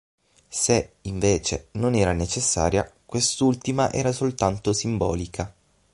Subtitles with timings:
[0.63, 5.53] Se, invece, non era necessaria, quest'ultima era soltanto simbolica.